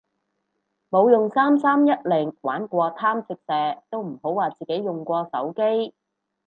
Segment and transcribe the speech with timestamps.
[0.89, 5.93] 冇用三三一零玩過貪食蛇都唔好話自己用過手機